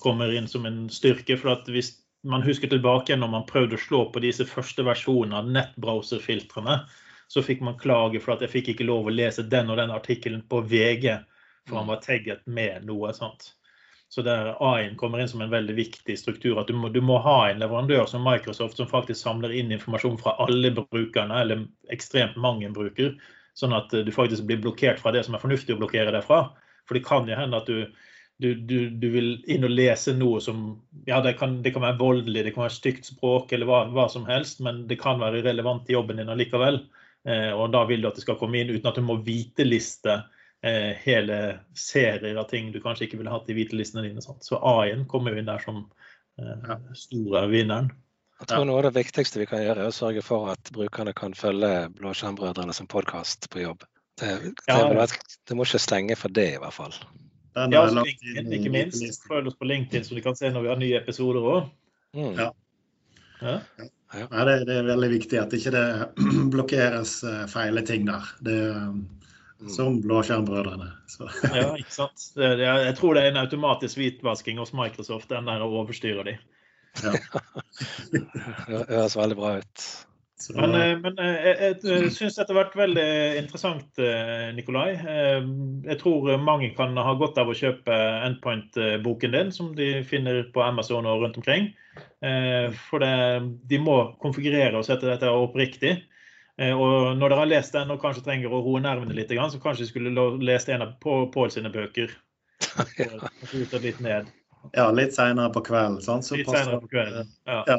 [0.04, 1.38] kommer inn som en styrke.
[1.38, 5.38] for at hvis man husker tilbake når man prøvde å slå på disse første versjonene
[5.38, 6.80] av nettbrowserfiltrene,
[7.28, 9.94] så fikk man klage for at jeg fikk ikke lov å lese den og den
[9.94, 11.08] artikkelen på VG,
[11.66, 11.94] for han mm.
[11.94, 13.54] var tagget med noe sånt.
[14.10, 16.60] Så der AI-en kommer inn som en veldig viktig struktur.
[16.62, 20.20] At du må, du må, ha en leverandør som Microsoft som faktisk samler inn informasjon
[20.22, 23.16] fra alle brukerne, eller ekstremt mange bruker,
[23.58, 26.46] sånn at du faktisk blir blokkert fra det som er fornuftig å blokkere deg fra.
[26.86, 27.82] For det kan jo hende at du,
[28.38, 30.68] du, du, vil inn og lese noe som
[31.10, 34.08] Ja, det kan, det kan være voldelig, det kan være stygt språk eller hva, hva,
[34.12, 36.84] som helst, men det kan være relevant i jobben din allikevel.
[37.26, 39.66] Eh, og da vil du at det skal komme inn uten at du må vite
[39.66, 40.20] liste
[40.66, 44.24] eh, hele serier av ting du kanskje ikke ville hatt i hvitelistene dine.
[44.24, 44.44] Sant?
[44.46, 45.84] Så AI-en kommer jo inn der som
[46.42, 47.92] eh, store vinneren.
[48.42, 51.14] Jeg tror noe av det viktigste vi kan gjøre, er å sørge for at brukerne
[51.16, 53.86] kan følge Blåskjermbrødrene som podkast på jobb.
[54.20, 55.08] Det, det, Ja,
[55.48, 56.98] det må ikke stenge for det, i hvert fall.
[57.56, 59.24] Den Ja, er LinkedIn, ikke minst.
[59.30, 61.70] Følg oss på LinkedIn, så du kan se når vi har nye episoder òg.
[62.16, 62.34] Mm.
[62.36, 62.50] Ja.
[63.40, 65.86] Det, det er veldig viktig at ikke det
[66.54, 68.34] blokkeres eh, feile ting der.
[68.44, 69.06] Det Mm.
[69.72, 70.90] Som Blåskjermbrødrene.
[71.08, 72.26] Så ja, ikke sant.
[72.36, 76.36] Jeg tror det er en automatisk hvitvasking hos Microsoft, den der å overstyre
[77.04, 77.12] Ja.
[78.70, 79.86] Det høres veldig bra ut.
[80.40, 83.06] Så, Men, eh, men jeg, jeg, jeg syns dette har vært veldig
[83.40, 84.90] interessant, eh, Nikolai.
[85.00, 85.48] Eh,
[85.88, 87.96] Jeg tror mange kan ha godt av å kjøpe
[88.28, 91.72] Endpoint-boken din, som de finner på Amazon og rundt omkring.
[92.24, 93.16] Eh, For det,
[93.72, 95.98] de må konfigurere og sette dette opp riktig.
[96.58, 99.60] Eh, Og når dere har lest den og kanskje trenger å roe nervene litt, så
[99.60, 102.12] kanskje dere skulle lest en av På- Pål sine bøker.
[103.74, 104.28] Og litt ned.
[104.74, 106.00] ja, litt seinere på kvelden.
[106.02, 107.28] Sånn, Så Litt passer- på kvelden.
[107.48, 107.64] Ja.
[107.68, 107.78] Ja,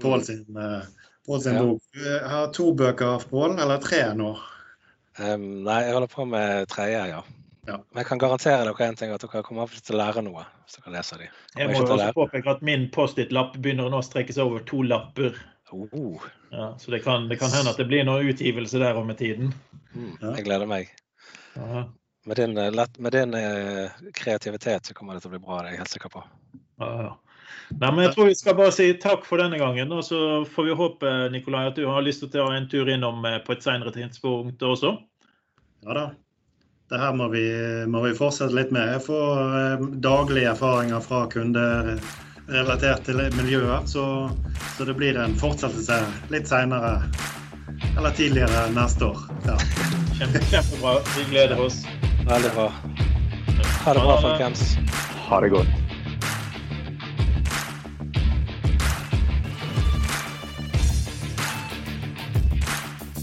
[0.00, 0.82] Pål sin, eh,
[1.26, 1.62] Pål sin Ja.
[1.62, 1.82] bok.
[1.94, 4.36] Jeg har to bøker, av Pål, eller tre nå.
[5.18, 7.22] Um, nei, jeg holder på med tredje, ja.
[7.66, 7.76] Ja.
[7.92, 10.76] Men jeg kan garantere dere en ting, at dere kommer til å lære noe hvis
[10.78, 11.28] dere leser de.
[11.56, 15.34] Jeg må også påpeke at min Post-It-lapp begynner nå å strekke seg over to lapper.
[15.72, 19.06] Oh, Ja, så det kan, det kan hende at det blir noe utgivelse der om
[19.06, 19.52] med tiden.
[19.94, 20.34] mm, Ja.
[20.36, 20.90] jeg gleder meg.
[22.26, 25.68] Med din, eh, med din eh, kreativitet så kommer det til å bli bra, det
[25.68, 26.24] er jeg helt sikker på.
[26.80, 27.16] ja, ja.
[27.80, 29.92] Nei, men Jeg tror vi skal bare si takk for denne gangen.
[29.92, 32.88] Og så får vi håpe Nikolai, at du har lyst til å ta en tur
[32.88, 34.94] innom eh, på et senere tidspunkt også.
[35.84, 36.06] Ja da.
[36.88, 37.44] Det her må vi,
[37.92, 38.94] må vi fortsette litt med.
[38.94, 41.98] Jeg får daglige erfaringer fra kunder
[42.48, 44.30] relatert til miljøet, så,
[44.76, 46.00] så det blir en fortsettelse
[46.32, 47.02] litt seinere.
[47.96, 49.26] Eller tidligere neste år.
[49.46, 49.58] Ja.
[50.18, 50.96] Kjempe, kjempebra.
[51.16, 51.82] Vi gleder oss.
[52.28, 52.70] Veldig bra.
[53.84, 54.64] Ha det bra, folkens.
[55.28, 55.87] Ha det godt.